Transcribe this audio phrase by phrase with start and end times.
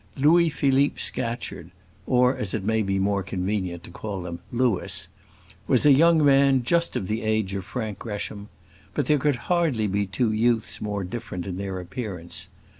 [0.17, 1.69] Louis Philippe Scatcherd
[2.07, 5.07] or as it may be more convenient to call him, Louis
[5.67, 8.49] was a young man just of the age of Frank Gresham.
[8.95, 12.47] But there could hardly be two youths more different in their appearance.